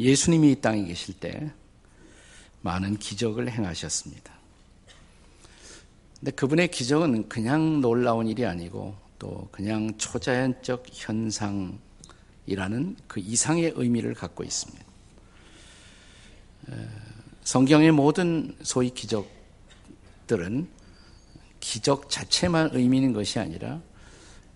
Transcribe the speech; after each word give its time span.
예수님이 0.00 0.52
이 0.52 0.60
땅에 0.60 0.84
계실 0.84 1.14
때 1.14 1.52
많은 2.62 2.96
기적을 2.96 3.50
행하셨습니다. 3.50 4.32
근데 6.18 6.30
그분의 6.32 6.70
기적은 6.70 7.28
그냥 7.28 7.80
놀라운 7.80 8.26
일이 8.26 8.44
아니고 8.44 8.94
또 9.18 9.48
그냥 9.50 9.96
초자연적 9.98 10.86
현상이라는 10.90 11.78
그 13.06 13.20
이상의 13.20 13.72
의미를 13.76 14.14
갖고 14.14 14.42
있습니다. 14.42 14.84
성경의 17.44 17.92
모든 17.92 18.56
소위 18.62 18.90
기적들은 18.90 20.68
기적 21.60 22.08
자체만 22.08 22.70
의미 22.72 22.98
있는 22.98 23.12
것이 23.12 23.38
아니라 23.38 23.80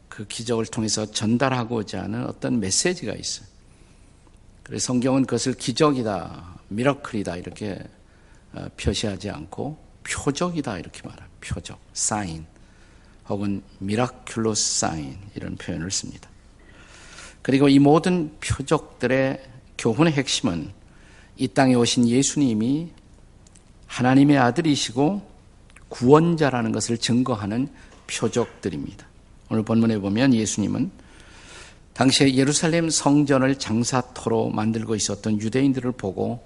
그 0.09 0.27
기적을 0.27 0.67
통해서 0.67 1.11
전달하고자 1.11 2.03
하는 2.05 2.25
어떤 2.27 2.61
메시지가 2.61 3.15
있어요. 3.15 3.54
그래서 4.65 4.87
성경은 4.87 5.27
그것을 5.27 5.55
기적이다, 5.55 6.59
미러클이다 6.69 7.37
이렇게 7.37 7.79
어, 8.55 8.67
표시하지 8.77 9.31
않고 9.31 9.79
표적이다 10.05 10.79
이렇게 10.79 11.01
말합니다. 11.05 11.29
표적, 11.41 11.79
사인 11.93 12.47
혹은 13.29 13.63
미라큘로스 13.83 14.79
사인 14.79 15.19
이런 15.35 15.57
표현을 15.57 15.91
씁니다. 15.91 16.29
그리고 17.43 17.69
이 17.69 17.79
모든 17.79 18.35
표적들의 18.41 19.43
교훈의 19.77 20.15
핵심은 20.15 20.73
이 21.37 21.49
땅에 21.49 21.75
오신 21.75 22.09
예수님이 22.09 22.91
하나님의 23.87 24.39
아들이시고 24.39 25.31
구원자라는 25.89 26.73
것을 26.73 26.97
증거하는 26.97 27.69
표적들입니다. 28.07 29.07
오늘 29.51 29.63
본문에 29.63 29.99
보면 29.99 30.33
예수님은 30.33 30.91
당시에 31.95 32.35
예루살렘 32.35 32.91
성전을 32.91 33.59
장사토로 33.59 34.51
만들고 34.51 34.95
있었던 34.97 35.41
유대인들을 35.41 35.93
보고 35.93 36.45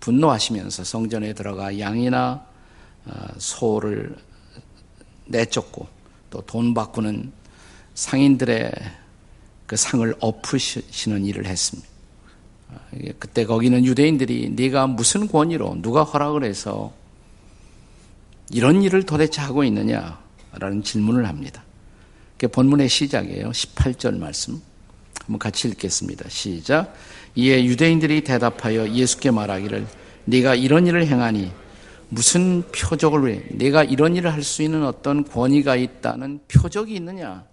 분노하시면서 0.00 0.84
성전에 0.84 1.32
들어가 1.32 1.78
양이나 1.78 2.46
어, 3.06 3.12
소를 3.38 4.16
내쫓고 5.26 5.88
또 6.30 6.42
돈 6.42 6.74
바꾸는 6.74 7.32
상인들의 7.94 8.72
그 9.66 9.76
상을 9.76 10.14
엎으시는 10.20 11.24
일을 11.24 11.46
했습니다. 11.46 11.88
어, 12.70 12.78
그때 13.18 13.44
거기는 13.44 13.84
유대인들이 13.84 14.50
네가 14.50 14.86
무슨 14.86 15.28
권위로 15.28 15.80
누가 15.80 16.02
허락을 16.02 16.44
해서 16.44 16.92
이런 18.50 18.82
일을 18.82 19.04
도대체 19.04 19.40
하고 19.40 19.64
있느냐라는 19.64 20.82
질문을 20.84 21.26
합니다. 21.26 21.64
그게 22.32 22.46
본문의 22.48 22.88
시작이에요. 22.88 23.50
18절 23.50 24.18
말씀. 24.18 24.60
한번 25.26 25.38
같이 25.38 25.68
읽겠습니다. 25.68 26.28
시작. 26.28 26.94
이에 27.34 27.64
유대인들이 27.64 28.22
대답하여 28.24 28.90
예수께 28.90 29.30
말하기를 29.30 29.86
네가 30.26 30.54
이런 30.54 30.86
일을 30.86 31.06
행하니 31.06 31.50
무슨 32.10 32.62
표적을 32.70 33.24
왜 33.24 33.48
내가 33.50 33.82
이런 33.82 34.14
일을 34.14 34.32
할 34.32 34.42
수 34.42 34.62
있는 34.62 34.84
어떤 34.84 35.24
권위가 35.24 35.76
있다는 35.76 36.40
표적이 36.48 36.94
있느냐? 36.96 37.44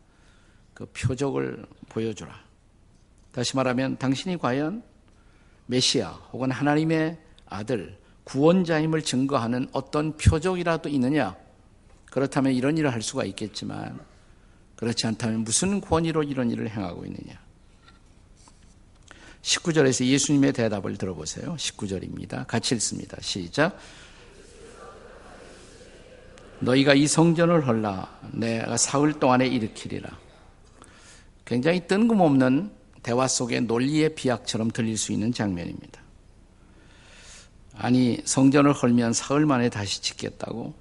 그 0.74 0.86
표적을 0.88 1.66
보여주라. 1.90 2.32
다시 3.32 3.56
말하면 3.56 3.98
당신이 3.98 4.38
과연 4.38 4.84
메시아 5.68 6.10
혹은 6.34 6.52
하나님의 6.52 7.18
아들 7.48 7.98
구원자임을 8.26 9.02
증거하는 9.04 9.70
어떤 9.72 10.18
표적이라도 10.18 10.90
있느냐? 10.90 11.36
그렇다면 12.12 12.52
이런 12.54 12.78
일을 12.78 12.92
할 12.92 13.02
수가 13.02 13.24
있겠지만 13.24 14.00
그렇지 14.76 15.08
않다면 15.08 15.44
무슨 15.46 15.80
권위로 15.80 16.24
이런 16.24 16.52
일을 16.52 16.70
행하고 16.70 17.06
있느냐? 17.06 17.40
19절에서 19.42 20.06
예수님의 20.06 20.54
대답을 20.54 20.98
들어보세요. 20.98 21.56
19절입니다. 21.56 22.46
같이 22.48 22.76
읽습니다. 22.76 23.18
시작. 23.22 23.78
너희가 26.60 26.94
이 26.94 27.08
성전을 27.08 27.68
헐라 27.68 28.20
내가 28.34 28.78
사흘 28.78 29.14
동안에 29.14 29.48
일으키리라. 29.48 30.10
굉장히 31.46 31.88
뜬금없는 31.88 32.72
대화 33.02 33.28
속의 33.28 33.62
논리의 33.62 34.14
비약처럼 34.14 34.70
들릴 34.70 34.98
수 34.98 35.12
있는 35.12 35.34
장면입니다. 35.34 36.02
아니 37.76 38.22
성전을 38.26 38.74
헐면 38.74 39.14
사흘 39.14 39.48
만에 39.48 39.70
다시 39.70 40.04
짓겠다고 40.04 40.74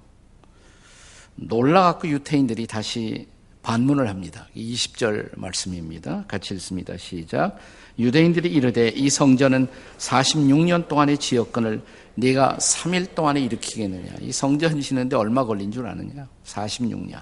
놀라갖고 1.35 2.07
유태인들이 2.09 2.67
다시 2.67 3.27
반문을 3.63 4.09
합니다. 4.09 4.47
20절 4.55 5.37
말씀입니다. 5.37 6.25
같이 6.27 6.53
읽습니다. 6.55 6.97
시작. 6.97 7.57
유대인들이 7.99 8.51
이르되 8.51 8.89
이 8.89 9.09
성전은 9.09 9.67
46년 9.97 10.87
동안의 10.87 11.17
지역권을 11.17 11.83
네가 12.15 12.57
3일 12.59 13.13
동안에 13.13 13.41
일으키겠느냐. 13.41 14.15
이 14.21 14.31
성전 14.31 14.81
짓는데 14.81 15.15
얼마 15.15 15.45
걸린 15.45 15.71
줄 15.71 15.87
아느냐. 15.87 16.27
46년. 16.45 17.21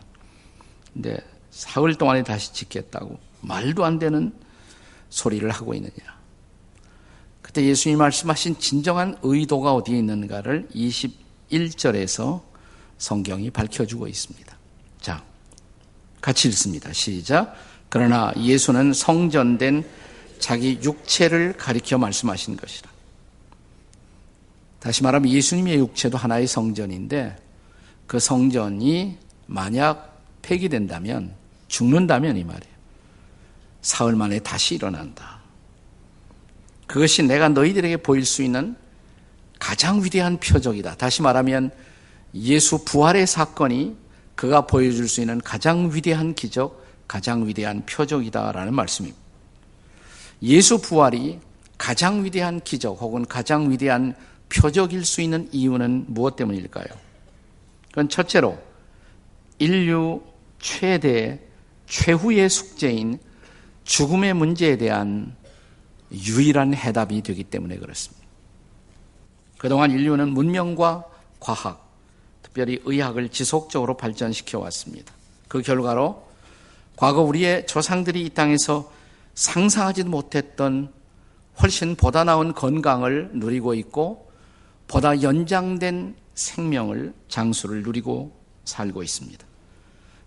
근데 0.94 1.18
사흘 1.52 1.96
동안에 1.96 2.24
다시 2.24 2.54
짓겠다고 2.54 3.20
말도 3.42 3.84
안 3.84 4.00
되는 4.00 4.34
소리를 5.10 5.50
하고 5.50 5.74
있느냐. 5.74 6.20
그때 7.42 7.66
예수님이 7.66 7.98
말씀하신 7.98 8.60
진정한 8.60 9.18
의도가 9.24 9.74
어디에 9.74 9.98
있는가를 9.98 10.68
21절에서 10.74 12.42
성경이 12.98 13.50
밝혀주고 13.50 14.08
있습니다. 14.08 14.58
자, 15.02 15.24
같이 16.22 16.48
읽습니다. 16.50 16.92
시작. 16.94 17.56
그러나 17.90 18.32
예수는 18.38 18.94
성전된 18.94 19.84
자기 20.40 20.80
육체를 20.82 21.54
가리켜 21.54 21.98
말씀하신 21.98 22.58
것이라. 22.58 22.90
다시 24.80 25.04
말하면 25.04 25.30
예수님의 25.30 25.78
육체도 25.78 26.18
하나의 26.18 26.48
성전인데 26.48 27.36
그 28.08 28.20
성전이 28.20 29.18
만약 29.46 30.22
폐기된다면 30.42 31.34
죽는다면 31.68 32.38
이 32.38 32.44
말이에요. 32.44 32.74
사흘 33.82 34.16
만에 34.16 34.40
다시 34.40 34.76
일어난다. 34.76 35.40
그것이 36.88 37.24
내가 37.24 37.50
너희들에게 37.50 37.98
보일 37.98 38.26
수 38.26 38.42
있는 38.42 38.76
가장 39.60 40.04
위대한 40.04 40.40
표적이다. 40.40 40.96
다시 40.96 41.22
말하면 41.22 41.72
예수 42.34 42.84
부활의 42.84 43.28
사건이 43.28 43.96
그가 44.40 44.66
보여줄 44.66 45.10
수 45.10 45.20
있는 45.20 45.42
가장 45.42 45.94
위대한 45.94 46.34
기적, 46.34 46.82
가장 47.10 47.46
위대한 47.46 47.86
표적이다라는 47.86 48.74
말씀입니다. 48.74 49.20
예수 50.44 50.82
부활이 50.82 51.42
가장 51.78 52.24
위대한 52.24 52.62
기적 52.62 53.02
혹은 53.02 53.26
가장 53.26 53.70
위대한 53.70 54.16
표적일 54.48 55.04
수 55.04 55.20
있는 55.20 55.50
이유는 55.52 56.06
무엇 56.08 56.38
때문일까요? 56.38 56.86
그건 57.90 58.08
첫째로 58.08 58.58
인류 59.58 60.22
최대 60.58 61.42
최후의 61.88 62.50
숙제인 62.50 63.20
죽음의 63.84 64.36
문제에 64.36 64.78
대한 64.78 65.36
유일한 66.14 66.74
해답이 66.74 67.24
되기 67.24 67.44
때문에 67.44 67.76
그렇습니다. 67.76 68.26
그동안 69.58 69.92
인류는 69.92 70.30
문명과 70.30 71.04
과학, 71.42 71.89
특별히 72.60 72.82
의학을 72.84 73.30
지속적으로 73.30 73.96
발전시켜 73.96 74.60
왔습니다. 74.60 75.14
그 75.48 75.62
결과로 75.62 76.28
과거 76.98 77.22
우리의 77.22 77.66
조상들이 77.68 78.26
이 78.26 78.30
땅에서 78.32 78.92
상상하지도 79.34 80.10
못했던 80.10 80.92
훨씬 81.62 81.96
보다 81.96 82.26
나은 82.26 82.54
건강을 82.54 83.32
누리고 83.36 83.76
있고 83.76 84.30
보다 84.90 85.22
연장된 85.22 86.16
생명을 86.36 87.14
장수를 87.30 87.84
누리고 87.84 88.38
살고 88.66 89.04
있습니다. 89.04 89.46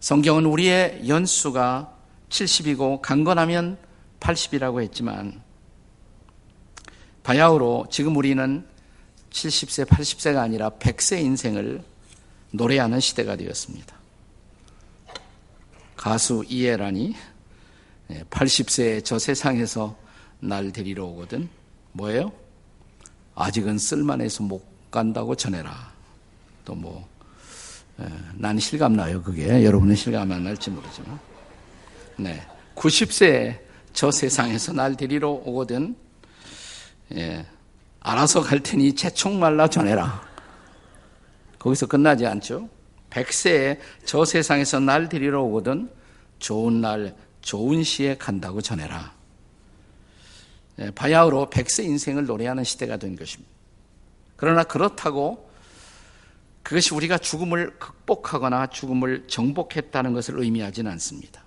성경은 0.00 0.47
우리의 0.47 1.06
연수가 1.06 1.92
70이고 2.31 3.03
강건하면 3.03 3.77
80이라고 4.21 4.80
했지만 4.80 5.42
바야흐로 7.24 7.89
지금 7.91 8.16
우리는 8.16 8.66
70세, 9.30 9.86
80세가 9.86 10.39
아니라 10.39 10.71
100세 10.71 11.21
인생을 11.21 11.91
노래하는 12.53 13.01
시대가 13.01 13.37
되었습니다. 13.37 13.97
가수 15.97 16.45
이해란이 16.49 17.15
80세에 18.31 19.04
저 19.04 19.19
세상에서 19.19 19.97
날 20.41 20.72
데리러 20.72 21.04
오거든. 21.07 21.49
뭐예요? 21.93 22.33
아직은 23.34 23.78
쓸만해서 23.78 24.43
못 24.43 24.63
간다고 24.91 25.34
전해라. 25.34 25.93
또 26.65 26.75
뭐, 26.75 27.09
난 28.34 28.59
실감 28.59 28.95
나요, 28.95 29.22
그게. 29.22 29.65
여러분은 29.65 29.95
실감 29.95 30.31
안 30.33 30.45
날지 30.45 30.71
모르지만. 30.71 31.19
네. 32.16 32.47
90세에 32.75 33.60
저 33.93 34.10
세상에서 34.10 34.72
날 34.72 34.97
데리러 34.97 35.31
오거든. 35.31 35.97
예. 37.15 37.47
알아서 38.01 38.43
갈 38.43 38.60
테니 38.60 38.95
채총 38.95 39.39
말라 39.39 39.69
전해라. 39.69 40.32
거기서 41.62 41.86
끝나지 41.86 42.26
않죠. 42.26 42.68
100세에 43.10 43.78
저 44.04 44.24
세상에서 44.24 44.80
날 44.80 45.09
데리러 45.09 45.42
오거든 45.42 45.88
좋은 46.41 46.80
날, 46.80 47.14
좋은 47.41 47.84
시에 47.84 48.16
간다고 48.16 48.60
전해라. 48.60 49.14
예, 50.80 50.91
바야흐로 50.91 51.50
백세 51.50 51.84
인생을 51.84 52.26
노래하는 52.26 52.64
시대가 52.64 52.97
된 52.97 53.14
것입니다. 53.14 53.53
그러나 54.34 54.64
그렇다고 54.64 55.48
그것이 56.64 56.94
우리가 56.94 57.18
죽음을 57.18 57.78
극복하거나 57.78 58.68
죽음을 58.68 59.28
정복했다는 59.28 60.14
것을 60.14 60.41
의미하지는 60.41 60.91
않습니다. 60.92 61.44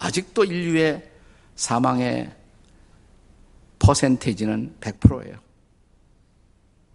아직도 0.00 0.44
인류의 0.44 1.08
사망의 1.54 2.34
퍼센테이지는 3.78 4.76
100%예요. 4.80 5.38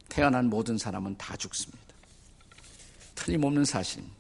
태어난 0.10 0.50
모든 0.50 0.78
사람은 0.78 1.16
다 1.18 1.38
죽습니다. 1.38 1.89
틀림없는 3.20 3.66
사실입니다. 3.66 4.16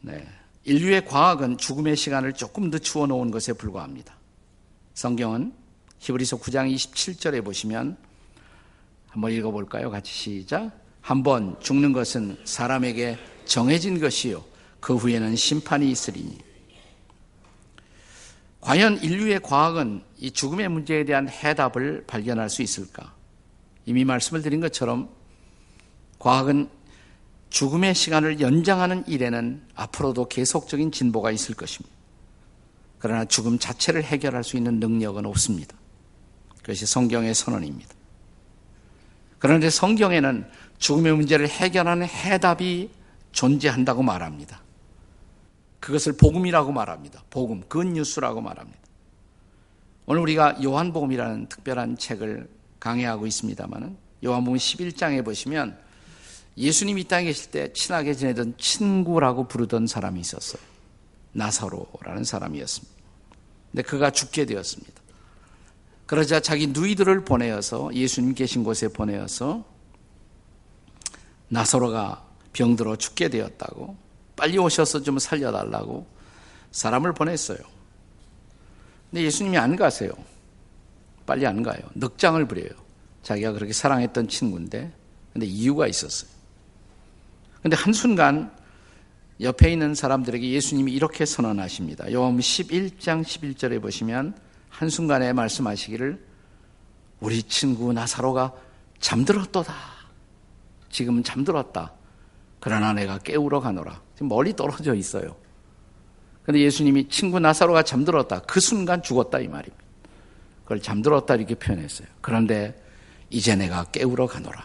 네. 0.00 0.26
인류의 0.64 1.04
과학은 1.04 1.58
죽음의 1.58 1.94
시간을 1.96 2.32
조금 2.32 2.70
늦추어 2.70 3.06
놓은 3.06 3.30
것에 3.30 3.52
불과합니다. 3.52 4.16
성경은 4.94 5.52
히브리서 5.98 6.38
9장 6.38 6.74
27절에 6.74 7.44
보시면 7.44 7.98
한번 9.08 9.32
읽어볼까요? 9.32 9.90
같이 9.90 10.12
시작. 10.12 10.72
한번 11.02 11.60
죽는 11.60 11.92
것은 11.92 12.38
사람에게 12.44 13.18
정해진 13.44 14.00
것이요. 14.00 14.42
그 14.80 14.96
후에는 14.96 15.36
심판이 15.36 15.90
있으리니. 15.90 16.38
과연 18.60 19.02
인류의 19.02 19.40
과학은 19.40 20.02
이 20.16 20.30
죽음의 20.30 20.70
문제에 20.70 21.04
대한 21.04 21.28
해답을 21.28 22.04
발견할 22.06 22.48
수 22.48 22.62
있을까? 22.62 23.14
이미 23.84 24.04
말씀을 24.04 24.40
드린 24.40 24.60
것처럼 24.60 25.10
과학은 26.18 26.70
죽음의 27.54 27.94
시간을 27.94 28.40
연장하는 28.40 29.06
일에는 29.06 29.62
앞으로도 29.76 30.26
계속적인 30.26 30.90
진보가 30.90 31.30
있을 31.30 31.54
것입니다. 31.54 31.94
그러나 32.98 33.24
죽음 33.26 33.60
자체를 33.60 34.02
해결할 34.02 34.42
수 34.42 34.56
있는 34.56 34.80
능력은 34.80 35.24
없습니다. 35.24 35.76
그것이 36.62 36.84
성경의 36.84 37.32
선언입니다. 37.32 37.94
그런데 39.38 39.70
성경에는 39.70 40.50
죽음의 40.78 41.14
문제를 41.14 41.48
해결하는 41.48 42.08
해답이 42.08 42.90
존재한다고 43.30 44.02
말합니다. 44.02 44.60
그것을 45.78 46.16
복음이라고 46.16 46.72
말합니다. 46.72 47.22
복음, 47.30 47.62
굿뉴스라고 47.68 48.40
말합니다. 48.40 48.80
오늘 50.06 50.22
우리가 50.22 50.60
요한복음이라는 50.60 51.48
특별한 51.50 51.98
책을 51.98 52.50
강해하고 52.80 53.28
있습니다만은 53.28 53.96
요한복음 54.24 54.58
11장에 54.58 55.24
보시면 55.24 55.83
예수님이 56.56 57.02
이 57.02 57.04
땅에 57.04 57.24
계실 57.24 57.50
때 57.50 57.72
친하게 57.72 58.14
지내던 58.14 58.54
친구라고 58.58 59.48
부르던 59.48 59.86
사람이 59.86 60.20
있었어요. 60.20 60.62
나사로라는 61.32 62.24
사람이었습니다. 62.24 62.94
근데 63.72 63.82
그가 63.82 64.10
죽게 64.10 64.46
되었습니다. 64.46 64.92
그러자 66.06 66.40
자기 66.40 66.68
누이들을 66.68 67.24
보내어서 67.24 67.92
예수님 67.94 68.34
계신 68.34 68.62
곳에 68.62 68.88
보내어서 68.88 69.64
나사로가 71.48 72.24
병들어 72.52 72.96
죽게 72.96 73.30
되었다고 73.30 73.96
빨리 74.36 74.58
오셔서 74.58 75.02
좀 75.02 75.18
살려달라고 75.18 76.06
사람을 76.70 77.14
보냈어요. 77.14 77.58
근데 79.10 79.24
예수님이 79.24 79.56
안 79.58 79.76
가세요. 79.76 80.12
빨리 81.24 81.46
안 81.46 81.62
가요. 81.62 81.80
넉장을 81.94 82.44
부려요. 82.46 82.70
자기가 83.22 83.52
그렇게 83.52 83.72
사랑했던 83.72 84.28
친구인데, 84.28 84.92
근데 85.32 85.46
이유가 85.46 85.86
있었어요. 85.86 86.33
근데 87.64 87.78
한순간 87.78 88.52
옆에 89.40 89.72
있는 89.72 89.94
사람들에게 89.94 90.50
예수님이 90.50 90.92
이렇게 90.92 91.24
선언하십니다. 91.24 92.12
요한 92.12 92.36
11장 92.36 93.22
11절에 93.22 93.80
보시면 93.80 94.36
한순간에 94.68 95.32
말씀하시기를 95.32 96.22
우리 97.20 97.42
친구 97.44 97.94
나사로가 97.94 98.52
잠들었도다. 99.00 99.74
지금 100.90 101.22
잠들었다. 101.22 101.94
그러나 102.60 102.92
내가 102.92 103.16
깨우러 103.16 103.60
가노라. 103.60 103.98
지금 104.12 104.28
멀리 104.28 104.54
떨어져 104.54 104.94
있어요. 104.94 105.34
근데 106.42 106.60
예수님이 106.60 107.08
친구 107.08 107.40
나사로가 107.40 107.82
잠들었다. 107.82 108.40
그 108.40 108.60
순간 108.60 109.02
죽었다 109.02 109.40
이 109.40 109.48
말입니다. 109.48 109.82
그걸 110.64 110.82
잠들었다 110.82 111.36
이렇게 111.36 111.54
표현했어요. 111.54 112.08
그런데 112.20 112.78
이제 113.30 113.56
내가 113.56 113.84
깨우러 113.84 114.26
가노라. 114.26 114.62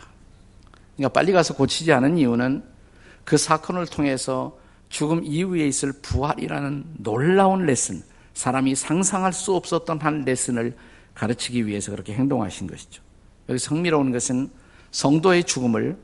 그러니까 0.97 1.13
빨리 1.13 1.31
가서 1.31 1.53
고치지 1.53 1.93
않은 1.93 2.17
이유는 2.17 2.77
그 3.29 3.37
사건을 3.37 3.85
통해서 3.85 4.57
죽음 4.89 5.23
이후에 5.23 5.67
있을 5.67 5.91
부활이라는 6.01 6.95
놀라운 6.97 7.67
레슨, 7.67 8.01
사람이 8.33 8.73
상상할 8.73 9.33
수 9.33 9.53
없었던 9.53 9.99
한 10.01 10.25
레슨을 10.25 10.75
가르치기 11.13 11.67
위해서 11.67 11.91
그렇게 11.91 12.15
행동하신 12.15 12.65
것이죠. 12.65 13.03
여기서 13.47 13.75
흥미로운 13.75 14.11
것은 14.11 14.49
성도의 14.89 15.43
죽음을 15.43 15.95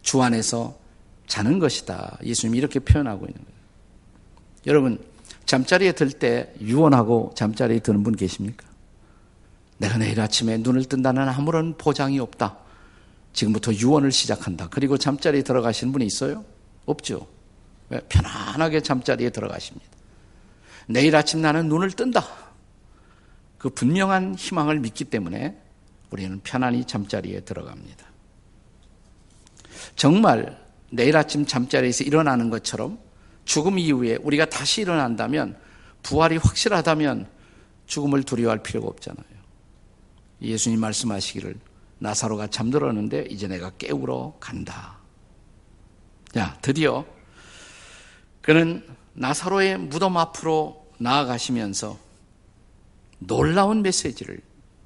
주 0.00 0.22
안에서 0.22 0.78
자는 1.26 1.58
것이다. 1.58 2.16
예수님이 2.24 2.56
이렇게 2.56 2.80
표현하고 2.80 3.26
있는 3.26 3.34
거예요. 3.34 3.58
여러분, 4.66 4.98
잠자리에 5.44 5.92
들 5.92 6.08
때 6.10 6.54
유언하고 6.62 7.32
잠자리에 7.34 7.80
드는 7.80 8.02
분 8.02 8.16
계십니까? 8.16 8.66
내가 9.76 9.98
내일 9.98 10.18
아침에 10.22 10.56
눈을 10.56 10.86
뜬다는 10.86 11.28
아무런 11.28 11.76
보장이 11.76 12.18
없다. 12.18 12.56
지금부터 13.36 13.72
유언을 13.74 14.12
시작한다. 14.12 14.68
그리고 14.70 14.96
잠자리에 14.96 15.42
들어가시는 15.42 15.92
분이 15.92 16.06
있어요? 16.06 16.42
없죠. 16.86 17.28
왜? 17.90 18.00
편안하게 18.08 18.80
잠자리에 18.80 19.28
들어가십니다. 19.28 19.86
내일 20.86 21.14
아침 21.14 21.42
나는 21.42 21.68
눈을 21.68 21.90
뜬다. 21.90 22.24
그 23.58 23.68
분명한 23.68 24.36
희망을 24.36 24.80
믿기 24.80 25.04
때문에 25.04 25.54
우리는 26.10 26.40
편안히 26.42 26.86
잠자리에 26.86 27.40
들어갑니다. 27.40 28.06
정말 29.96 30.58
내일 30.90 31.16
아침 31.18 31.44
잠자리에서 31.44 32.04
일어나는 32.04 32.48
것처럼 32.48 32.98
죽음 33.44 33.78
이후에 33.78 34.16
우리가 34.22 34.46
다시 34.46 34.80
일어난다면 34.80 35.58
부활이 36.02 36.38
확실하다면 36.38 37.28
죽음을 37.84 38.22
두려워할 38.22 38.62
필요가 38.62 38.88
없잖아요. 38.88 39.26
예수님 40.40 40.80
말씀하시기를 40.80 41.65
나사로가 41.98 42.48
잠들었는데 42.48 43.26
이제 43.30 43.46
내가 43.48 43.70
깨우러 43.78 44.34
간다. 44.40 44.98
자, 46.32 46.58
드디어 46.60 47.04
그는 48.42 48.86
나사로의 49.14 49.78
무덤 49.78 50.16
앞으로 50.16 50.86
나아가시면서 50.98 51.98
놀라운 53.18 53.82
메시지를 53.82 54.40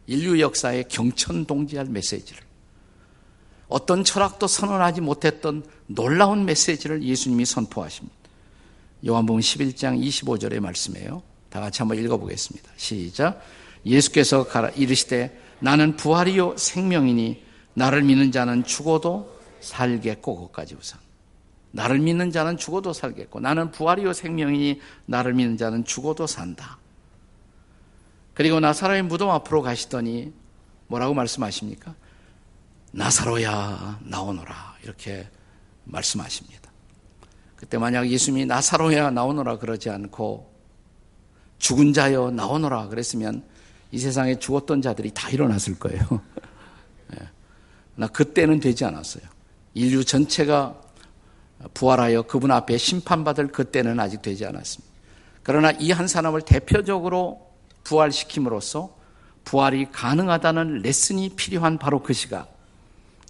인류 0.07 0.41
역사에 0.41 0.85
경천동지할 0.85 1.87
메시지를 1.87 2.43
어떤 3.69 4.03
철학도 4.03 4.47
선언하지 4.47 5.01
못했던 5.01 5.65
놀라운 5.87 6.45
메시지를 6.45 7.03
예수님이 7.03 7.45
선포하십니다. 7.45 8.17
요한복음 9.07 9.41
11장 9.41 10.03
25절의 10.03 10.61
말씀이에요. 10.61 11.23
다 11.49 11.61
같이 11.61 11.81
한번 11.81 11.99
읽어보겠습니다. 11.99 12.71
시작. 12.77 13.43
예수께서 13.87 14.47
이르시되 14.77 15.39
나는 15.61 15.97
부활이요 15.97 16.57
생명이니 16.57 17.45
나를 17.75 18.03
믿는 18.03 18.33
자는 18.33 18.65
죽어도 18.65 19.39
살겠고 19.61 20.37
그것까지 20.37 20.75
우선 20.75 20.99
나를 21.73 21.99
믿는 21.99 22.31
자는 22.31 22.57
죽어도 22.57 22.93
살겠고 22.93 23.41
나는 23.41 23.71
부활이요 23.71 24.13
생명이니 24.13 24.81
나를 25.07 25.35
믿는 25.35 25.57
자는 25.57 25.85
죽어도 25.85 26.27
산다. 26.27 26.79
그리고 28.35 28.59
나사로의 28.59 29.03
무덤 29.03 29.31
앞으로 29.31 29.63
가시더니 29.63 30.33
뭐라고 30.87 31.15
말씀하십니까? 31.15 31.95
나사로야 32.93 34.01
나오너라 34.03 34.77
이렇게 34.83 35.29
말씀하십니다. 35.85 36.71
그때 37.55 37.79
만약 37.79 38.09
예수님이 38.09 38.47
나사로야 38.47 39.11
나오너라 39.11 39.59
그러지 39.59 39.91
않고 39.91 40.51
죽은 41.59 41.93
자여 41.93 42.31
나오너라 42.31 42.89
그랬으면 42.89 43.45
이 43.93 43.99
세상에 43.99 44.39
죽었던 44.39 44.83
자들이 44.83 45.11
다 45.13 45.29
일어났을 45.31 45.79
거예요. 45.79 46.23
예. 47.15 47.29
나 47.97 48.07
그때는 48.07 48.61
되지 48.61 48.85
않았어요. 48.85 49.25
인류 49.75 50.05
전체가 50.05 50.81
부활하여 51.75 52.23
그분 52.23 52.51
앞에 52.51 52.77
심판받을 52.79 53.49
그때는 53.49 54.01
아직 54.01 54.23
되지 54.23 54.47
않았습니다. 54.47 54.91
그러나 55.43 55.71
이 55.73 55.91
한 55.91 56.07
사람을 56.07 56.43
대표적으로 56.43 57.51
부활시킴으로써 57.85 58.97
부활이 59.45 59.91
가능하다는 59.91 60.79
레슨이 60.83 61.31
필요한 61.31 61.79
바로 61.79 62.03
그 62.03 62.13
시각. 62.13 62.57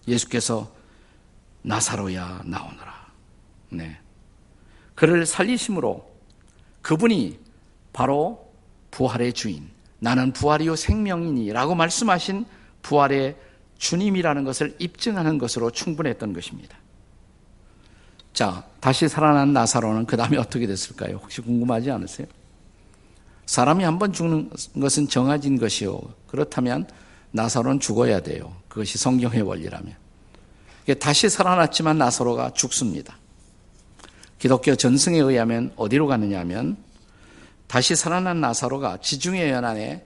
예수께서 0.08 0.72
나사로야 1.62 2.42
나오너라. 2.44 3.06
네. 3.70 3.98
그를 4.94 5.24
살리심으로 5.24 6.10
그분이 6.82 7.38
바로 7.92 8.52
부활의 8.90 9.32
주인, 9.32 9.70
나는 10.00 10.32
부활이요 10.32 10.76
생명이니라고 10.76 11.74
말씀하신 11.74 12.44
부활의 12.82 13.36
주님이라는 13.78 14.44
것을 14.44 14.76
입증하는 14.78 15.38
것으로 15.38 15.70
충분했던 15.70 16.32
것입니다. 16.32 16.76
자, 18.32 18.64
다시 18.80 19.08
살아난 19.08 19.52
나사로는 19.52 20.06
그 20.06 20.16
다음에 20.16 20.36
어떻게 20.38 20.66
됐을까요? 20.66 21.16
혹시 21.16 21.40
궁금하지 21.40 21.90
않으세요? 21.90 22.26
사람이 23.46 23.84
한 23.84 23.98
번 23.98 24.12
죽는 24.12 24.50
것은 24.80 25.08
정해진 25.08 25.58
것이요. 25.58 26.00
그렇다면 26.28 26.86
나사로는 27.32 27.80
죽어야 27.80 28.20
돼요. 28.20 28.54
그것이 28.68 28.98
성경의 28.98 29.42
원리라면. 29.42 29.94
다시 30.98 31.28
살아났지만 31.28 31.98
나사로가 31.98 32.52
죽습니다. 32.52 33.16
기독교 34.38 34.74
전승에 34.74 35.18
의하면 35.18 35.72
어디로 35.76 36.06
가느냐 36.06 36.40
하면 36.40 36.76
다시 37.70 37.94
살아난 37.94 38.40
나사로가 38.40 38.96
지중해 38.96 39.48
연안에 39.48 40.04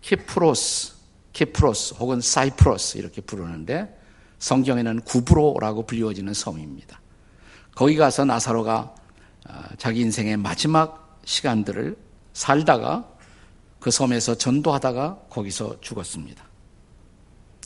키프로스, 0.00 0.94
키프로스 1.34 1.94
혹은 1.98 2.22
사이프로스 2.22 2.96
이렇게 2.96 3.20
부르는데 3.20 3.94
성경에는 4.38 5.00
구브로라고 5.02 5.84
불리워지는 5.84 6.32
섬입니다. 6.32 6.98
거기 7.74 7.96
가서 7.96 8.24
나사로가 8.24 8.94
아, 9.46 9.68
자기 9.76 10.00
인생의 10.00 10.38
마지막 10.38 11.20
시간들을 11.26 11.98
살다가 12.32 13.06
그 13.78 13.90
섬에서 13.90 14.36
전도하다가 14.36 15.24
거기서 15.28 15.82
죽었습니다. 15.82 16.42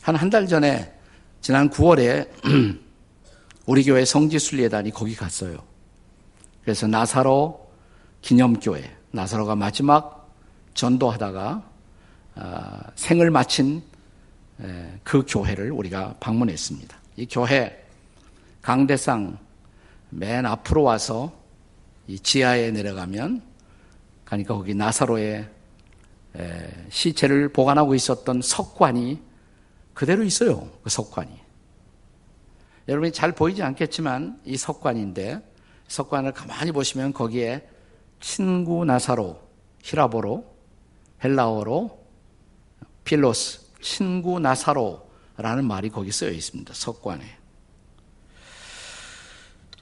한 0.03 0.17
한 0.17 0.29
달 0.29 0.49
전에 0.49 0.93
지난 1.41 1.71
9월에 1.71 2.29
우리 3.67 3.85
교회 3.85 4.05
성지순례단이 4.05 4.91
거기 4.91 5.15
갔어요. 5.15 5.63
그래서 6.65 6.89
나사로 6.89 7.71
기념교회, 8.23 9.00
나사로가 9.13 9.57
마지막 9.57 10.33
전도하다가 10.75 11.69
아, 12.37 12.81
생을 12.95 13.31
마친 13.31 13.83
그 15.03 15.25
교회를 15.27 15.73
우리가 15.73 16.17
방문했습니다. 16.21 16.97
이 17.17 17.27
교회 17.27 17.85
강대상 18.63 19.39
맨 20.11 20.45
앞으로 20.47 20.83
와서 20.83 21.33
이 22.07 22.19
지하에 22.19 22.71
내려가면 22.71 23.43
가니까 24.25 24.55
거기 24.55 24.75
나사로의 24.75 25.49
시체를 26.91 27.49
보관하고 27.53 27.95
있었던 27.95 28.43
석관이 28.43 29.21
그대로 29.95 30.23
있어요. 30.23 30.71
그 30.83 30.91
석관이. 30.91 31.31
여러분이 32.89 33.13
잘 33.13 33.33
보이지 33.33 33.63
않겠지만 33.63 34.41
이 34.45 34.57
석관인데 34.57 35.41
석관을 35.89 36.33
가만히 36.33 36.73
보시면 36.73 37.13
거기에 37.13 37.67
친구 38.21 38.85
나사로 38.85 39.41
히라보로 39.83 40.45
헬라어로 41.25 41.99
필로스 43.05 43.61
친구 43.81 44.39
나사로라는 44.41 45.65
말이 45.65 45.89
거기 45.89 46.13
쓰여 46.13 46.31
있습니다. 46.31 46.73
석관에. 46.75 47.25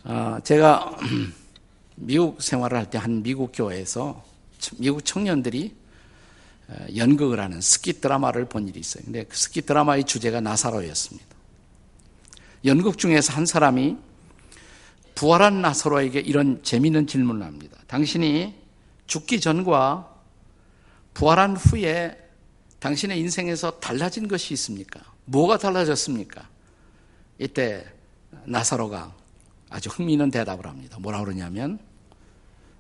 아, 0.04 0.40
제가 0.45 0.97
미국 1.97 2.40
생활을 2.40 2.78
할 2.78 2.90
때 2.90 2.99
한 2.99 3.23
미국 3.23 3.50
교회에서 3.52 4.25
미국 4.78 5.04
청년들이 5.04 5.75
연극을 6.97 7.40
하는 7.40 7.61
스키 7.61 7.95
드라마를 8.00 8.45
본 8.45 8.68
일이 8.68 8.78
있어요. 8.80 9.02
근데 9.04 9.25
그 9.25 9.37
스키 9.37 9.62
드라마의 9.62 10.04
주제가 10.04 10.40
나사로였습니다. 10.40 11.26
연극 12.64 12.99
중에서 12.99 13.33
한 13.33 13.47
사람이 13.47 13.97
부활한 15.18 15.62
나사로에게 15.62 16.20
이런 16.20 16.62
재미있는 16.62 17.08
질문을 17.08 17.44
합니다. 17.44 17.76
당신이 17.88 18.54
죽기 19.08 19.40
전과 19.40 20.14
부활한 21.12 21.56
후에 21.56 22.16
당신의 22.78 23.18
인생에서 23.18 23.80
달라진 23.80 24.28
것이 24.28 24.54
있습니까? 24.54 25.00
뭐가 25.25 25.58
달라졌습니까? 25.58 26.48
이때 27.40 27.84
나사로가 28.44 29.12
아주 29.70 29.90
흥미있는 29.90 30.30
대답을 30.30 30.68
합니다. 30.68 30.98
뭐라 31.00 31.25
그러냐면 31.25 31.80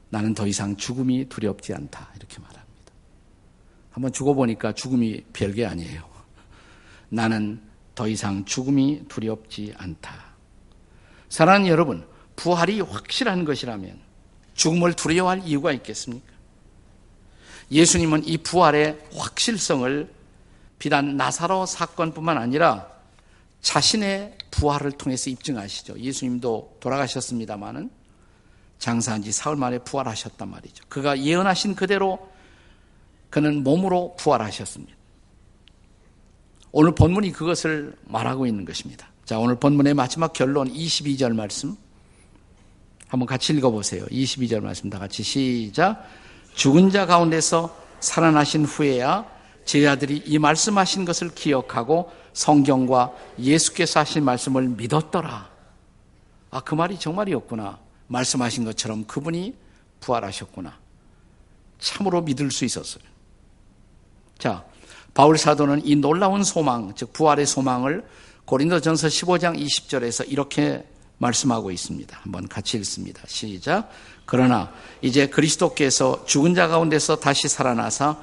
나는 0.08 0.32
더 0.32 0.46
이상 0.46 0.76
죽음이 0.76 1.28
두렵지 1.28 1.74
않다. 1.74 2.12
이렇게 2.14 2.38
말합니다. 2.38 2.92
한번 3.90 4.12
죽어보니까 4.12 4.74
죽음이 4.74 5.24
별게 5.32 5.66
아니에요. 5.66 6.08
나는 7.08 7.60
더 7.96 8.06
이상 8.06 8.44
죽음이 8.44 9.06
두렵지 9.08 9.74
않다. 9.76 10.28
사랑하는 11.30 11.66
여러분, 11.66 12.06
부활이 12.38 12.80
확실한 12.80 13.44
것이라면 13.44 13.98
죽음을 14.54 14.94
두려워할 14.94 15.42
이유가 15.44 15.72
있겠습니까? 15.72 16.32
예수님은 17.72 18.26
이 18.26 18.38
부활의 18.38 18.98
확실성을 19.12 20.08
비단 20.78 21.16
나사로 21.16 21.66
사건뿐만 21.66 22.38
아니라 22.38 22.88
자신의 23.60 24.38
부활을 24.52 24.92
통해서 24.92 25.30
입증하시죠. 25.30 25.98
예수님도 25.98 26.76
돌아가셨습니다마는 26.78 27.90
장사한 28.78 29.22
지 29.22 29.32
사흘 29.32 29.56
만에 29.56 29.80
부활하셨단 29.80 30.48
말이죠. 30.48 30.84
그가 30.88 31.18
예언하신 31.18 31.74
그대로 31.74 32.30
그는 33.30 33.64
몸으로 33.64 34.14
부활하셨습니다. 34.16 34.96
오늘 36.70 36.94
본문이 36.94 37.32
그것을 37.32 37.96
말하고 38.04 38.46
있는 38.46 38.64
것입니다. 38.64 39.08
자, 39.24 39.40
오늘 39.40 39.56
본문의 39.56 39.94
마지막 39.94 40.32
결론 40.32 40.72
22절 40.72 41.34
말씀 41.34 41.76
한번 43.08 43.26
같이 43.26 43.52
읽어보세요. 43.54 44.04
22절 44.06 44.60
말씀 44.60 44.90
다 44.90 44.98
같이 44.98 45.22
시작. 45.22 46.06
죽은 46.54 46.90
자 46.90 47.06
가운데서 47.06 47.74
살아나신 48.00 48.64
후에야 48.64 49.26
제자들이 49.64 50.22
이 50.26 50.38
말씀하신 50.38 51.04
것을 51.04 51.34
기억하고 51.34 52.10
성경과 52.32 53.12
예수께서 53.38 54.00
하신 54.00 54.24
말씀을 54.24 54.68
믿었더라. 54.68 55.50
아, 56.50 56.60
그 56.60 56.74
말이 56.74 56.98
정말이었구나. 56.98 57.78
말씀하신 58.06 58.64
것처럼 58.64 59.06
그분이 59.06 59.54
부활하셨구나. 60.00 60.78
참으로 61.78 62.22
믿을 62.22 62.50
수 62.50 62.64
있었어요. 62.64 63.04
자, 64.38 64.64
바울 65.14 65.36
사도는 65.36 65.84
이 65.84 65.96
놀라운 65.96 66.42
소망, 66.44 66.94
즉 66.94 67.12
부활의 67.12 67.46
소망을 67.46 68.04
고린도전서 68.44 69.08
15장 69.08 69.58
20절에서 69.58 70.30
이렇게 70.30 70.86
말씀하고 71.18 71.70
있습니다. 71.70 72.18
한번 72.22 72.48
같이 72.48 72.76
읽습니다. 72.78 73.22
시작. 73.26 73.90
그러나 74.24 74.72
이제 75.02 75.26
그리스도께서 75.26 76.24
죽은 76.26 76.54
자 76.54 76.68
가운데서 76.68 77.16
다시 77.16 77.48
살아나사 77.48 78.16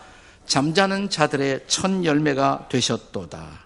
잠자는 0.45 1.09
자들의 1.09 1.65
첫 1.67 2.03
열매가 2.03 2.67
되셨도다. 2.69 3.65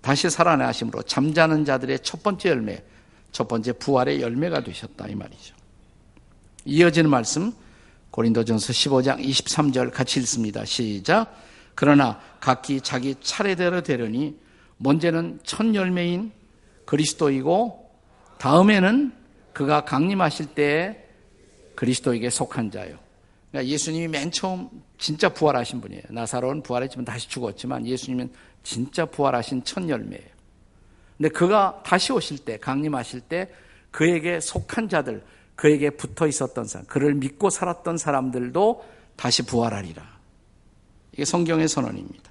다시 0.00 0.30
살아나심으로 0.30 1.02
잠자는 1.02 1.64
자들의 1.64 2.00
첫 2.02 2.22
번째 2.22 2.50
열매, 2.50 2.82
첫 3.32 3.48
번째 3.48 3.72
부활의 3.72 4.22
열매가 4.22 4.62
되셨다 4.62 5.06
이 5.08 5.14
말이죠. 5.14 5.54
이어지는 6.64 7.10
말씀 7.10 7.52
고린도전서 8.10 8.72
15장 8.72 9.24
23절 9.24 9.92
같이 9.92 10.20
읽습니다. 10.20 10.64
시작. 10.64 11.34
그러나 11.74 12.20
각기 12.40 12.80
자기 12.80 13.14
차례대로 13.20 13.82
되려니 13.82 14.36
먼저는 14.78 15.40
첫 15.44 15.74
열매인 15.74 16.32
그리스도이고 16.88 17.86
다음에는 18.38 19.12
그가 19.52 19.84
강림하실 19.84 20.54
때에 20.54 21.04
그리스도에게 21.74 22.30
속한 22.30 22.70
자요. 22.70 22.96
그러니까 23.50 23.70
예수님이 23.70 24.08
맨 24.08 24.30
처음 24.30 24.70
진짜 24.96 25.28
부활하신 25.28 25.82
분이에요. 25.82 26.04
나사로는 26.08 26.62
부활했지만 26.62 27.04
다시 27.04 27.28
죽었지만 27.28 27.86
예수님은 27.86 28.32
진짜 28.62 29.04
부활하신 29.04 29.64
첫 29.64 29.86
열매예요. 29.86 30.28
근데 31.18 31.28
그가 31.28 31.82
다시 31.84 32.10
오실 32.12 32.38
때, 32.38 32.56
강림하실 32.56 33.20
때 33.20 33.50
그에게 33.90 34.40
속한 34.40 34.88
자들, 34.88 35.22
그에게 35.56 35.90
붙어 35.90 36.26
있었던 36.26 36.64
사람, 36.64 36.86
그를 36.86 37.14
믿고 37.14 37.50
살았던 37.50 37.98
사람들도 37.98 38.84
다시 39.16 39.42
부활하리라. 39.44 40.02
이게 41.12 41.26
성경의 41.26 41.68
선언입니다. 41.68 42.27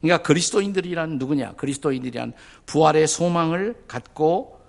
그러니까 0.00 0.22
그리스도인들이란 0.22 1.18
누구냐? 1.18 1.52
그리스도인들이란 1.52 2.32
부활의 2.66 3.06
소망을 3.06 3.74
갖고 3.88 4.60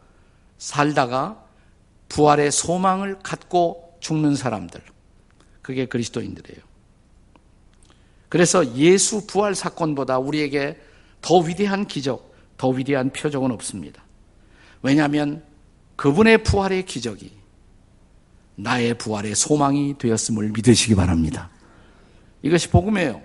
살다가 0.57 1.43
부활의 2.10 2.51
소망을 2.51 3.19
갖고 3.19 3.98
죽는 4.00 4.36
사람들. 4.36 4.81
그게 5.62 5.86
그리스도인들이에요. 5.86 6.62
그래서 8.29 8.75
예수 8.75 9.27
부활 9.27 9.55
사건보다 9.55 10.19
우리에게 10.19 10.79
더 11.22 11.39
위대한 11.39 11.88
기적, 11.88 12.34
더 12.57 12.69
위대한 12.69 13.12
표적은 13.12 13.51
없습니다. 13.51 14.03
왜냐하면 14.81 15.43
그분의 15.96 16.43
부활의 16.43 16.86
기적이 16.86 17.36
나의 18.55 18.98
부활의 18.98 19.36
소망이 19.36 19.98
되었음을 19.98 20.51
믿으시기 20.51 20.96
바랍니다. 20.96 21.50
이것이 22.41 22.69
복음이에요. 22.69 23.22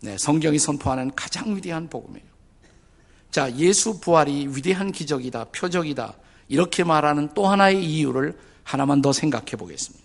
네, 0.00 0.16
성경이 0.16 0.58
선포하는 0.58 1.10
가장 1.14 1.56
위대한 1.56 1.88
복음이에요. 1.88 2.26
자, 3.30 3.54
예수 3.56 4.00
부활이 4.00 4.48
위대한 4.48 4.92
기적이다, 4.92 5.46
표적이다. 5.46 6.14
이렇게 6.48 6.84
말하는 6.84 7.30
또 7.34 7.46
하나의 7.46 7.84
이유를 7.84 8.38
하나만 8.62 9.02
더 9.02 9.12
생각해 9.12 9.52
보겠습니다. 9.52 10.04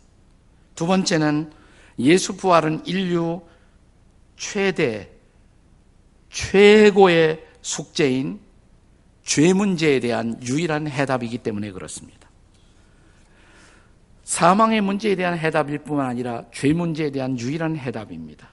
두 0.75 0.87
번째는 0.87 1.51
예수 1.99 2.35
부활은 2.35 2.85
인류 2.85 3.41
최대, 4.35 5.09
최고의 6.29 7.45
숙제인 7.61 8.39
죄 9.23 9.53
문제에 9.53 9.99
대한 9.99 10.41
유일한 10.43 10.87
해답이기 10.87 11.37
때문에 11.37 11.71
그렇습니다. 11.71 12.29
사망의 14.23 14.81
문제에 14.81 15.15
대한 15.15 15.37
해답일 15.37 15.79
뿐만 15.79 16.07
아니라 16.07 16.45
죄 16.51 16.73
문제에 16.73 17.11
대한 17.11 17.39
유일한 17.39 17.77
해답입니다. 17.77 18.52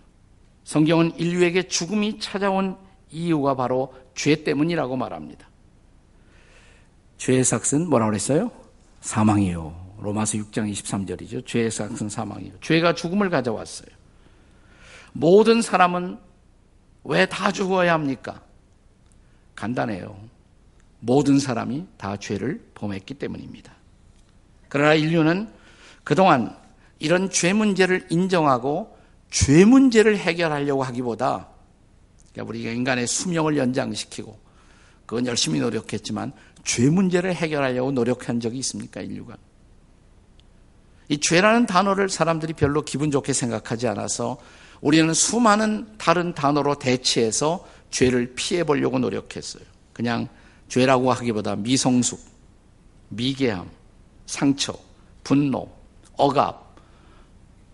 성경은 0.64 1.16
인류에게 1.18 1.64
죽음이 1.68 2.18
찾아온 2.20 2.76
이유가 3.10 3.54
바로 3.54 3.94
죄 4.14 4.42
때문이라고 4.44 4.96
말합니다. 4.96 5.48
죄의 7.18 7.44
삭은 7.44 7.88
뭐라고 7.88 8.10
그랬어요? 8.10 8.50
사망이요. 9.00 9.96
로마서 10.00 10.38
6장 10.38 10.70
23절이죠. 10.72 11.46
죄의 11.46 11.70
삭은 11.70 12.08
사망이요. 12.08 12.52
죄가 12.60 12.94
죽음을 12.94 13.28
가져왔어요. 13.30 13.88
모든 15.12 15.60
사람은 15.60 16.18
왜 17.04 17.26
다 17.26 17.50
죽어야 17.50 17.94
합니까? 17.94 18.42
간단해요. 19.56 20.16
모든 21.00 21.38
사람이 21.38 21.86
다 21.96 22.16
죄를 22.16 22.62
범했기 22.74 23.14
때문입니다. 23.14 23.72
그러나 24.68 24.94
인류는 24.94 25.48
그동안 26.04 26.56
이런 26.98 27.30
죄 27.30 27.52
문제를 27.52 28.06
인정하고 28.10 28.96
죄 29.30 29.64
문제를 29.64 30.18
해결하려고 30.18 30.82
하기보다 30.82 31.48
그러니까 32.32 32.48
우리가 32.48 32.70
인간의 32.70 33.06
수명을 33.06 33.56
연장시키고 33.56 34.38
그건 35.06 35.26
열심히 35.26 35.60
노력했지만 35.60 36.32
죄 36.64 36.88
문제를 36.90 37.34
해결하려고 37.34 37.90
노력한 37.92 38.40
적이 38.40 38.58
있습니까, 38.58 39.00
인류가? 39.00 39.36
이 41.08 41.18
죄라는 41.18 41.66
단어를 41.66 42.08
사람들이 42.08 42.52
별로 42.52 42.82
기분 42.82 43.10
좋게 43.10 43.32
생각하지 43.32 43.88
않아서 43.88 44.38
우리는 44.80 45.12
수많은 45.12 45.98
다른 45.98 46.34
단어로 46.34 46.76
대체해서 46.76 47.66
죄를 47.90 48.34
피해 48.36 48.62
보려고 48.62 48.98
노력했어요. 48.98 49.64
그냥 49.92 50.28
죄라고 50.68 51.12
하기보다 51.12 51.56
미성숙, 51.56 52.20
미개함, 53.08 53.68
상처, 54.26 54.72
분노, 55.24 55.68
억압, 56.16 56.76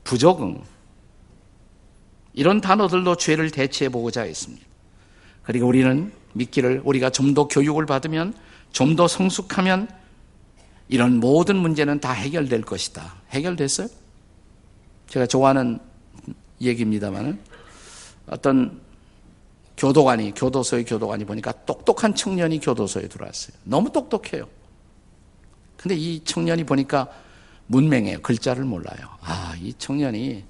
부적응 0.04 0.62
이런 2.36 2.60
단어들로 2.60 3.16
죄를 3.16 3.50
대체해 3.50 3.88
보고자 3.88 4.22
했습니다. 4.22 4.64
그리고 5.42 5.66
우리는 5.66 6.12
믿기를 6.34 6.82
우리가 6.84 7.10
좀 7.10 7.34
더 7.34 7.48
교육을 7.48 7.86
받으면 7.86 8.34
좀 8.72 8.94
더 8.94 9.08
성숙하면 9.08 9.88
이런 10.88 11.18
모든 11.18 11.56
문제는 11.56 11.98
다 11.98 12.12
해결될 12.12 12.62
것이다. 12.62 13.14
해결됐어요? 13.30 13.88
제가 15.08 15.26
좋아하는 15.26 15.80
얘기입니다만은 16.60 17.38
어떤 18.28 18.80
교도관이 19.76 20.32
교도소의 20.34 20.84
교도관이 20.84 21.24
보니까 21.24 21.52
똑똑한 21.64 22.14
청년이 22.14 22.60
교도소에 22.60 23.08
들어왔어요. 23.08 23.56
너무 23.64 23.90
똑똑해요. 23.90 24.46
근데 25.76 25.94
이 25.94 26.22
청년이 26.24 26.64
보니까 26.64 27.08
문맹해요. 27.66 28.20
글자를 28.20 28.64
몰라요. 28.64 29.08
아, 29.20 29.54
이 29.60 29.72
청년이 29.74 30.30
예, 30.30 30.44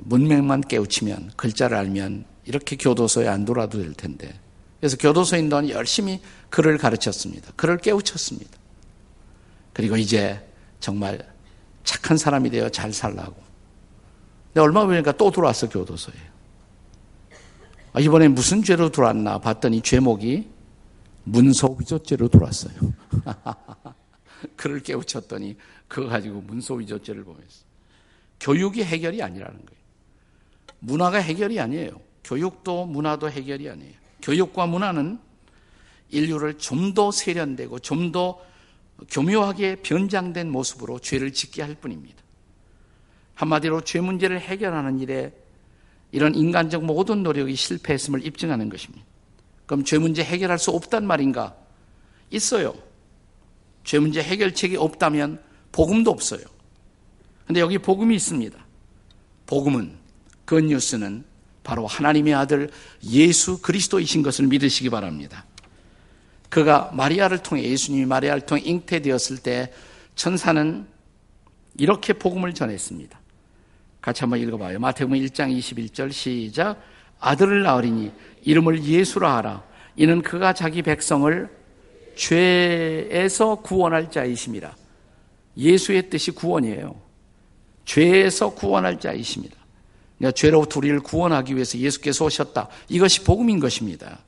문맹만 0.00 0.62
깨우치면 0.62 1.32
글자를 1.36 1.76
알면 1.76 2.24
이렇게 2.44 2.76
교도소에 2.76 3.28
안 3.28 3.44
돌아도 3.44 3.78
될 3.78 3.92
텐데. 3.94 4.38
그래서 4.80 4.96
교도소인들은 4.96 5.70
열심히 5.70 6.20
글을 6.50 6.78
가르쳤습니다. 6.78 7.52
글을 7.56 7.78
깨우쳤습니다. 7.78 8.56
그리고 9.72 9.96
이제 9.96 10.40
정말 10.80 11.26
착한 11.84 12.16
사람이 12.16 12.50
되어 12.50 12.68
잘 12.68 12.92
살라고. 12.92 13.34
근데 14.48 14.60
얼마 14.60 14.84
후니까 14.84 15.12
또 15.12 15.30
들어왔어, 15.30 15.68
교도소에. 15.68 16.14
아, 17.92 18.00
이번에 18.00 18.28
무슨 18.28 18.62
죄로 18.62 18.90
들어왔나 18.90 19.38
봤더니 19.38 19.82
죄목이 19.82 20.48
문서 21.24 21.76
위조죄로 21.78 22.28
들어왔어요. 22.28 22.74
글을 24.56 24.80
깨우쳤더니 24.80 25.56
그거 25.88 26.08
가지고 26.08 26.40
문서 26.42 26.74
위조죄를 26.74 27.24
보면서. 27.24 27.65
교육이 28.40 28.84
해결이 28.84 29.22
아니라는 29.22 29.54
거예요. 29.54 29.80
문화가 30.80 31.18
해결이 31.18 31.58
아니에요. 31.60 32.00
교육도 32.24 32.86
문화도 32.86 33.30
해결이 33.30 33.68
아니에요. 33.70 33.94
교육과 34.22 34.66
문화는 34.66 35.18
인류를 36.10 36.58
좀 36.58 36.94
더 36.94 37.10
세련되고 37.10 37.78
좀 37.80 38.12
더 38.12 38.40
교묘하게 39.10 39.76
변장된 39.76 40.50
모습으로 40.50 40.98
죄를 40.98 41.32
짓게 41.32 41.62
할 41.62 41.74
뿐입니다. 41.74 42.16
한마디로 43.34 43.82
죄 43.82 44.00
문제를 44.00 44.40
해결하는 44.40 44.98
일에 45.00 45.34
이런 46.12 46.34
인간적 46.34 46.84
모든 46.84 47.22
노력이 47.22 47.54
실패했음을 47.54 48.24
입증하는 48.24 48.70
것입니다. 48.70 49.04
그럼 49.66 49.84
죄 49.84 49.98
문제 49.98 50.24
해결할 50.24 50.58
수 50.58 50.70
없단 50.70 51.06
말인가? 51.06 51.54
있어요. 52.30 52.74
죄 53.84 53.98
문제 53.98 54.22
해결책이 54.22 54.76
없다면 54.76 55.42
복음도 55.72 56.10
없어요. 56.10 56.40
근데 57.46 57.60
여기 57.60 57.78
복음이 57.78 58.14
있습니다. 58.16 58.58
복음은 59.46 59.96
그 60.44 60.60
뉴스는 60.60 61.24
바로 61.62 61.86
하나님의 61.86 62.34
아들 62.34 62.70
예수 63.04 63.60
그리스도이신 63.60 64.22
것을 64.22 64.46
믿으시기 64.46 64.90
바랍니다. 64.90 65.44
그가 66.48 66.90
마리아를 66.92 67.38
통해 67.38 67.62
예수님이 67.64 68.06
마리아를 68.06 68.42
통해 68.42 68.62
잉태되었을 68.64 69.38
때 69.38 69.72
천사는 70.14 70.86
이렇게 71.78 72.12
복음을 72.12 72.54
전했습니다. 72.54 73.20
같이 74.00 74.20
한번 74.20 74.40
읽어봐요. 74.40 74.78
마태복음 74.78 75.18
1장 75.18 75.56
21절 75.58 76.12
시작. 76.12 76.80
아들을 77.18 77.62
낳으리니 77.62 78.12
이름을 78.42 78.84
예수라 78.84 79.36
하라. 79.36 79.64
이는 79.96 80.22
그가 80.22 80.52
자기 80.52 80.82
백성을 80.82 81.48
죄에서 82.14 83.56
구원할 83.56 84.10
자이심이라. 84.10 84.74
예수의 85.56 86.10
뜻이 86.10 86.30
구원이에요. 86.30 87.05
죄에서 87.86 88.50
구원할 88.50 89.00
자이십니다. 89.00 89.56
그러니까 90.18 90.32
죄로부터 90.32 90.80
우리를 90.80 91.00
구원하기 91.00 91.54
위해서 91.54 91.78
예수께서 91.78 92.26
오셨다. 92.26 92.68
이것이 92.88 93.24
복음인 93.24 93.58
것입니다. 93.60 94.18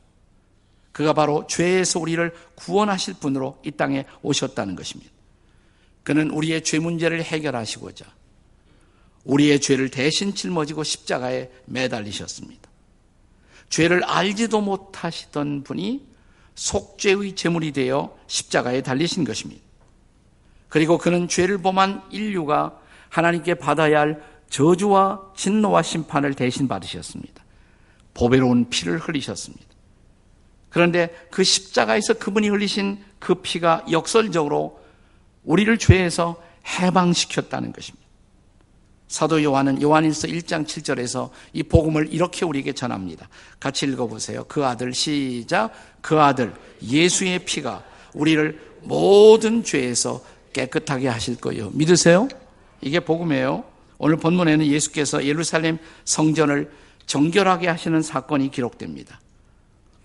그가 0.93 1.13
바로 1.13 1.47
죄에서 1.47 2.01
우리를 2.01 2.33
구원하실 2.55 3.15
분으로 3.21 3.59
이 3.65 3.71
땅에 3.71 4.05
오셨다는 4.23 4.75
것입니다. 4.75 5.13
그는 6.03 6.31
우리의 6.31 6.65
죄 6.65 6.79
문제를 6.79 7.23
해결하시고자 7.23 8.07
우리의 9.25 9.61
죄를 9.61 9.91
대신 9.91 10.35
짊어지고 10.35 10.85
십자가에 10.85 11.51
매달리셨습니다. 11.67 12.69
죄를 13.69 14.03
알지도 14.05 14.63
못하시던 14.63 15.65
분이 15.65 16.07
속죄의 16.55 17.35
제물이 17.37 17.73
되어 17.73 18.17
십자가에 18.27 18.83
달리신 18.83 19.25
것입니다. 19.25 19.63
그리고 20.69 20.99
그는 20.99 21.29
죄를 21.29 21.59
범한 21.59 22.05
인류가 22.11 22.81
하나님께 23.09 23.55
받아야 23.55 24.01
할 24.01 24.23
저주와 24.51 25.33
진노와 25.37 25.83
심판을 25.83 26.35
대신 26.35 26.69
받으셨습니다. 26.69 27.45
보배로운 28.15 28.69
피를 28.69 28.99
흘리셨습니다. 28.99 29.65
그런데 30.71 31.15
그 31.31 31.45
십자가에서 31.45 32.15
그분이 32.15 32.49
흘리신 32.49 32.99
그 33.19 33.37
피가 33.37 33.87
역설적으로 33.91 34.81
우리를 35.45 35.79
죄에서 35.79 36.43
해방시켰다는 36.67 37.73
것입니다. 37.73 38.07
사도 39.09 39.43
요한은 39.43 39.81
요한일서 39.81 40.29
1장 40.29 40.67
7절에서 40.67 41.31
이 41.55 41.63
복음을 41.63 42.13
이렇게 42.13 42.45
우리에게 42.45 42.75
전합니다. 42.75 43.29
같이 43.59 43.87
읽어보세요. 43.87 44.45
그 44.45 44.67
아들 44.67 44.93
시작 44.93 45.73
그 46.03 46.21
아들 46.21 46.55
예수의 46.83 47.41
피가 47.47 47.85
우리를 48.13 48.61
모든 48.83 49.65
죄에서 49.65 50.23
깨끗하게 50.53 51.09
하실 51.09 51.37
거예요. 51.37 51.71
믿으세요? 51.71 52.29
이게 52.81 53.01
복음이에요. 53.01 53.65
오늘 53.99 54.17
본문에는 54.17 54.67
예수께서 54.67 55.25
예루살렘 55.25 55.79
성전을 56.05 56.71
정결하게 57.07 57.69
하시는 57.69 58.01
사건이 58.03 58.51
기록됩니다. 58.51 59.21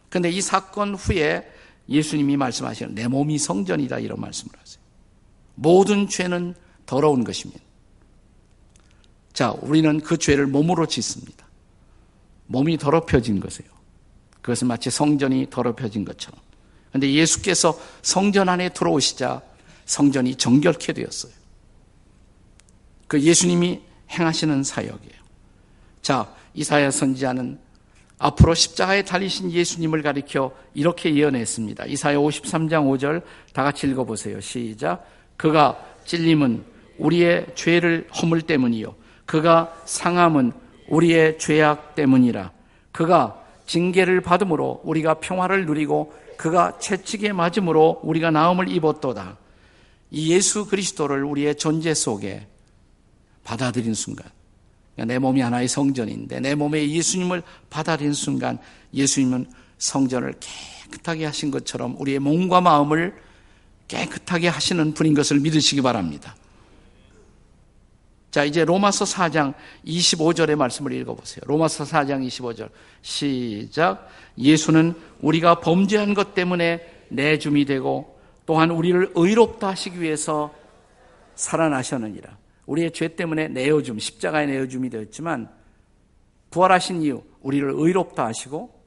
그런데 0.09 0.29
이 0.29 0.41
사건 0.41 0.95
후에 0.95 1.47
예수님이 1.89 2.37
말씀하시는 2.37 2.95
내 2.95 3.07
몸이 3.07 3.37
성전이다 3.37 3.99
이런 3.99 4.19
말씀을 4.19 4.51
하세요. 4.57 4.81
모든 5.55 6.07
죄는 6.07 6.55
더러운 6.85 7.23
것입니다. 7.23 7.61
자, 9.33 9.51
우리는 9.61 9.99
그 9.99 10.17
죄를 10.17 10.47
몸으로 10.47 10.85
짓습니다. 10.85 11.45
몸이 12.47 12.77
더럽혀진 12.77 13.39
것이에요. 13.39 13.71
그것은 14.41 14.67
마치 14.67 14.89
성전이 14.89 15.47
더럽혀진 15.49 16.05
것처럼. 16.05 16.39
그런데 16.89 17.11
예수께서 17.11 17.79
성전 18.01 18.49
안에 18.49 18.69
들어오시자 18.69 19.41
성전이 19.85 20.35
정결케 20.35 20.93
되었어요. 20.93 21.33
그 23.13 23.21
예수님이 23.21 23.79
행하시는 24.09 24.63
사역이에요. 24.63 25.21
자, 26.01 26.33
이사야 26.55 26.89
선지자는 26.89 27.59
앞으로 28.17 28.55
십자가에 28.55 29.03
달리신 29.03 29.51
예수님을 29.51 30.01
가리켜 30.01 30.51
이렇게 30.73 31.13
예언했습니다. 31.13 31.85
이사야 31.85 32.17
53장 32.17 32.89
5절 32.89 33.21
다 33.53 33.61
같이 33.61 33.85
읽어보세요. 33.85 34.41
시작. 34.41 35.05
그가 35.37 35.77
찔림은 36.05 36.63
우리의 36.97 37.45
죄를 37.53 38.07
허물 38.19 38.41
때문이요. 38.41 38.95
그가 39.27 39.71
상함은 39.85 40.51
우리의 40.87 41.37
죄악 41.37 41.93
때문이라. 41.93 42.51
그가 42.91 43.45
징계를 43.67 44.21
받음으로 44.21 44.81
우리가 44.83 45.19
평화를 45.19 45.67
누리고 45.67 46.15
그가 46.37 46.79
채찍에 46.79 47.31
맞음으로 47.31 47.99
우리가 48.01 48.31
나음을 48.31 48.69
입었도다. 48.69 49.37
이 50.09 50.33
예수 50.33 50.65
그리스도를 50.65 51.23
우리의 51.23 51.57
존재 51.57 51.93
속에 51.93 52.47
받아들인 53.43 53.93
순간, 53.93 54.25
내 54.95 55.19
몸이 55.19 55.41
하나의 55.41 55.67
성전인데 55.67 56.39
내 56.39 56.55
몸에 56.55 56.87
예수님을 56.87 57.41
받아들인 57.69 58.13
순간 58.13 58.59
예수님은 58.93 59.47
성전을 59.79 60.35
깨끗하게 60.39 61.25
하신 61.25 61.51
것처럼 61.51 61.95
우리의 61.99 62.19
몸과 62.19 62.61
마음을 62.61 63.15
깨끗하게 63.87 64.47
하시는 64.47 64.93
분인 64.93 65.13
것을 65.13 65.39
믿으시기 65.39 65.81
바랍니다. 65.81 66.35
자, 68.31 68.43
이제 68.43 68.65
로마서 68.65 69.05
4장 69.05 69.53
25절의 69.85 70.55
말씀을 70.55 70.93
읽어보세요. 70.93 71.41
로마서 71.45 71.83
4장 71.83 72.25
25절. 72.25 72.69
시작. 73.03 74.09
예수는 74.39 74.95
우리가 75.21 75.59
범죄한 75.59 76.15
것 76.15 76.33
때문에 76.33 76.81
내줌이 77.09 77.65
되고 77.65 78.19
또한 78.47 78.71
우리를 78.71 79.11
의롭다 79.13 79.69
하시기 79.69 80.01
위해서 80.01 80.51
살아나셨느니라. 81.35 82.42
우리의 82.65 82.91
죄 82.91 83.15
때문에 83.15 83.49
내어줌, 83.49 83.99
십자가에 83.99 84.45
내어줌이 84.45 84.89
되었지만 84.89 85.49
부활하신 86.51 87.01
이유, 87.01 87.23
우리를 87.41 87.69
의롭다 87.75 88.25
하시고 88.25 88.83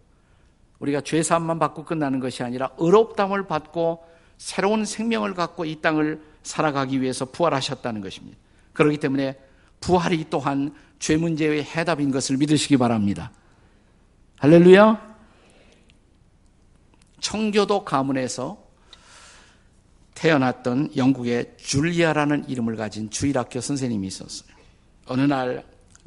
우리가 0.79 1.01
죄 1.01 1.23
사함만 1.23 1.59
받고 1.59 1.85
끝나는 1.85 2.21
것이 2.21 2.43
아니라 2.43 2.71
의롭담을 2.79 3.47
받고 3.47 4.05
새로운 4.39 4.85
생명을 4.85 5.35
갖고 5.35 5.65
이 5.65 5.81
땅을 5.81 6.23
살아가기 6.43 7.01
위해서 7.01 7.25
부활하셨다는 7.25 8.01
것입니다. 8.01 8.39
그렇기 8.73 8.99
때문에 8.99 9.39
부활이 9.81 10.27
또한 10.31 10.75
죄 10.99 11.17
문제의 11.17 11.65
해답인 11.65 12.11
것을 12.11 12.37
믿으시기 12.37 12.77
바랍니다. 12.77 13.33
할렐루야. 14.39 15.17
청교도 17.21 17.85
가문에서 17.85 18.66
태어났던 20.17 20.97
영국의 20.97 21.53
줄리아라는 21.59 22.49
이름을 22.49 22.77
가진 22.77 23.11
주일학교 23.11 23.61
선생님이 23.61 24.07
있었어요. 24.09 24.49
어느 25.07 25.21
날 25.21 25.65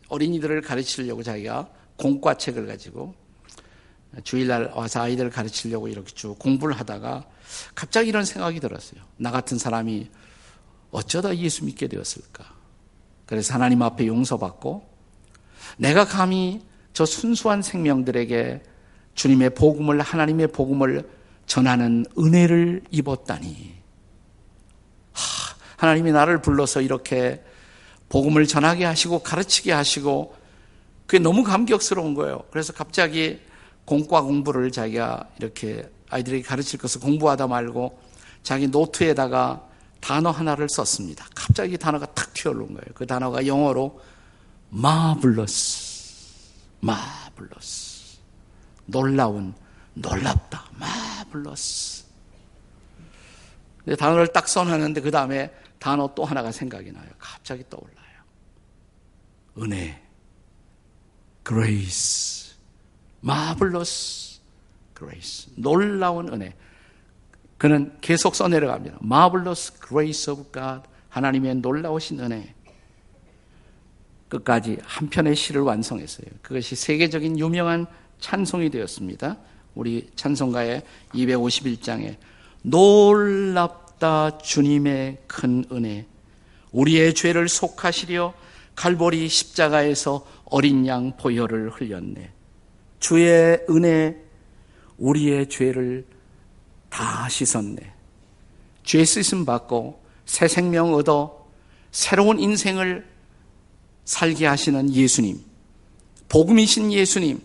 어린이들을 0.09 0.61
가르치려고 0.61 1.23
자기가 1.23 1.69
공과책을 1.95 2.65
가지고 2.65 3.13
주일날 4.23 4.71
와서 4.73 5.01
아이들을 5.01 5.29
가르치려고 5.29 5.87
이렇게 5.87 6.11
쭉 6.13 6.37
공부를 6.39 6.75
하다가 6.75 7.25
갑자기 7.75 8.09
이런 8.09 8.25
생각이 8.25 8.59
들었어요. 8.59 8.99
나 9.17 9.29
같은 9.29 9.59
사람이 9.59 10.09
어쩌다 10.89 11.35
예수 11.37 11.63
믿게 11.65 11.87
되었을까? 11.87 12.43
그래서 13.27 13.53
하나님 13.53 13.83
앞에 13.83 14.07
용서받고 14.07 14.89
내가 15.77 16.05
감히 16.05 16.63
저 16.93 17.05
순수한 17.05 17.61
생명들에게 17.61 18.63
주님의 19.13 19.51
복음을 19.51 20.01
하나님의 20.01 20.47
복음을 20.47 21.07
전하는 21.45 22.05
은혜를 22.17 22.81
입었다니. 22.89 23.78
하, 25.13 25.55
하나님이 25.77 26.11
나를 26.11 26.41
불러서 26.41 26.81
이렇게 26.81 27.43
복음을 28.09 28.45
전하게 28.47 28.85
하시고 28.85 29.19
가르치게 29.19 29.71
하시고 29.71 30.35
그게 31.05 31.19
너무 31.19 31.43
감격스러운 31.43 32.13
거예요. 32.15 32.43
그래서 32.51 32.73
갑자기 32.73 33.39
공과 33.85 34.21
공부를 34.21 34.71
자기가 34.71 35.29
이렇게 35.39 35.89
아이들에게 36.09 36.43
가르칠 36.43 36.79
것을 36.79 37.01
공부하다 37.01 37.47
말고 37.47 37.99
자기 38.43 38.67
노트에다가 38.67 39.63
단어 40.01 40.31
하나를 40.31 40.67
썼습니다. 40.69 41.25
갑자기 41.35 41.77
단어가 41.77 42.05
탁 42.13 42.33
튀어오른 42.33 42.67
거예요. 42.67 42.85
그 42.93 43.05
단어가 43.05 43.45
영어로 43.45 43.99
마블러스, 44.69 46.13
마블러스. 46.79 48.17
놀라운, 48.85 49.53
놀랍다, 49.93 50.65
마블러스. 50.77 51.98
단어를 53.95 54.27
딱 54.27 54.47
써놨는데 54.47 55.01
그 55.01 55.11
다음에 55.11 55.51
단어 55.79 56.13
또 56.13 56.25
하나가 56.25 56.51
생각이 56.51 56.91
나요. 56.91 57.07
갑자기 57.17 57.63
떠올라요. 57.69 57.95
은혜, 59.57 60.01
grace, 61.47 62.55
marvelous 63.23 64.39
grace. 64.97 65.51
놀라운 65.55 66.31
은혜. 66.33 66.55
그는 67.57 67.97
계속 68.01 68.35
써내려갑니다. 68.35 68.99
Marvelous 69.03 69.73
grace 69.85 70.31
of 70.31 70.51
God. 70.51 70.87
하나님의 71.09 71.55
놀라우신 71.55 72.19
은혜. 72.19 72.53
끝까지 74.29 74.77
한 74.83 75.09
편의 75.09 75.35
시를 75.35 75.61
완성했어요. 75.61 76.27
그것이 76.41 76.75
세계적인 76.75 77.39
유명한 77.39 77.87
찬송이 78.19 78.69
되었습니다. 78.69 79.37
우리 79.75 80.09
찬송가의 80.15 80.83
251장에 81.13 82.15
놀랍다 82.61 84.37
주님의 84.39 85.19
큰 85.27 85.65
은혜. 85.71 86.05
우리의 86.71 87.13
죄를 87.13 87.49
속하시려 87.49 88.33
갈보리 88.75 89.27
십자가에서 89.27 90.25
어린 90.45 90.87
양 90.87 91.15
보혈을 91.17 91.71
흘렸네. 91.71 92.31
주의 92.99 93.59
은혜 93.69 94.15
우리의 94.97 95.49
죄를 95.49 96.05
다 96.89 97.27
씻었네. 97.29 97.93
죄 98.83 99.05
씻음 99.05 99.45
받고 99.45 100.01
새 100.25 100.47
생명 100.47 100.93
얻어 100.93 101.47
새로운 101.91 102.39
인생을 102.39 103.07
살게 104.05 104.45
하시는 104.45 104.93
예수님, 104.93 105.39
복음이신 106.29 106.91
예수님, 106.91 107.41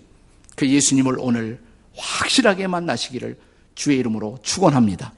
그 0.57 0.69
예수님을 0.69 1.17
오늘 1.19 1.61
확실하게 1.97 2.67
만나시기를 2.67 3.39
주의 3.75 3.99
이름으로 3.99 4.39
축원합니다. 4.43 5.13